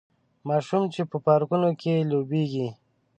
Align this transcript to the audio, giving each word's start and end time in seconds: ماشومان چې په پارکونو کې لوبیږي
ماشومان 0.49 0.87
چې 0.93 1.01
په 1.11 1.17
پارکونو 1.25 1.69
کې 1.81 2.07
لوبیږي 2.09 2.67